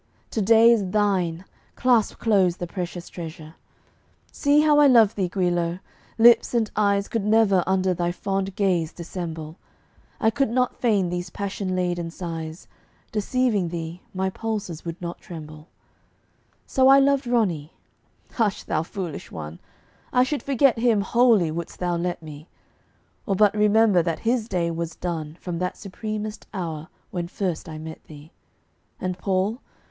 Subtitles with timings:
[0.31, 1.45] To day is thine;
[1.75, 3.53] clasp close the precious treasure.
[4.31, 5.77] See how I love thee, Guilo!
[6.17, 9.57] Lips and eyes Could never under thy fond gaze dissemble.
[10.19, 12.67] I could not feign these passion laden sighs;
[13.11, 15.67] Deceiving thee, my pulses would not tremble.
[16.65, 17.73] "So I loved Romney."
[18.31, 19.59] Hush, thou foolish one
[20.11, 22.49] I should forget him wholly wouldst thou let me;
[23.27, 27.77] Or but remember that his day was done From that supremest hour when first I
[27.77, 28.31] met thee.
[28.99, 29.61] "And Paul?"